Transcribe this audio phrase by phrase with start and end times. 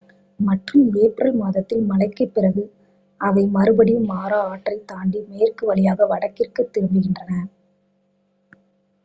[0.39, 2.63] மற்றும் ஏப்ரல் மாதத்தில் மழைக்கு பிறகு
[3.21, 7.31] அவை மறுபடியும் மாரா ஆற்றைத் தாண்டி மேற்கு வழியாக வடக்கிற்கு திரும்புகின்றன